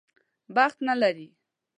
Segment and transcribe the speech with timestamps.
[0.55, 1.27] بخت نه لري.